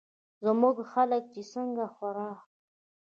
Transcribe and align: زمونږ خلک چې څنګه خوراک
زمونږ 0.45 0.77
خلک 0.91 1.23
چې 1.33 1.41
څنګه 1.53 1.85
خوراک 1.95 2.39